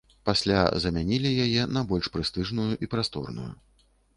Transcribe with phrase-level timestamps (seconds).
[0.27, 3.51] Пасля замянілі яе на больш прэстыжную і прасторную.